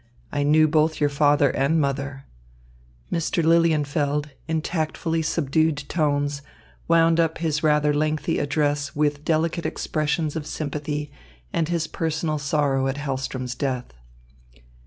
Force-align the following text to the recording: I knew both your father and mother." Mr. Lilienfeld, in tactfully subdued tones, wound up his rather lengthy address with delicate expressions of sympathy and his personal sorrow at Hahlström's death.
I 0.31 0.41
knew 0.41 0.67
both 0.67 0.99
your 0.99 1.11
father 1.11 1.51
and 1.51 1.79
mother." 1.79 2.25
Mr. 3.11 3.43
Lilienfeld, 3.43 4.31
in 4.47 4.61
tactfully 4.63 5.21
subdued 5.21 5.77
tones, 5.89 6.41
wound 6.87 7.19
up 7.19 7.37
his 7.37 7.61
rather 7.61 7.93
lengthy 7.93 8.39
address 8.39 8.95
with 8.95 9.23
delicate 9.23 9.67
expressions 9.67 10.35
of 10.35 10.47
sympathy 10.47 11.11
and 11.53 11.69
his 11.69 11.85
personal 11.85 12.39
sorrow 12.39 12.87
at 12.87 12.95
Hahlström's 12.97 13.53
death. 13.53 13.93